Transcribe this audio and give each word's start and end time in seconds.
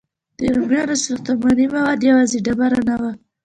د 0.39 0.39
رومیانو 0.55 0.95
ساختماني 1.05 1.65
مواد 1.73 1.99
یوازې 2.09 2.37
ډبره 2.45 2.79
نه 2.89 2.95
وه. 3.01 3.11